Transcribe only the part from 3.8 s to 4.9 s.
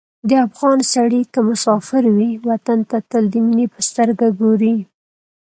سترګه ګوري.